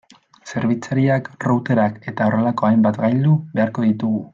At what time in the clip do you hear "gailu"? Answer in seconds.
3.05-3.41